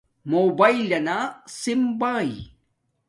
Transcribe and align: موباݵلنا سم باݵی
موباݵلنا 0.29 1.17
سم 1.59 1.81
باݵی 1.99 2.39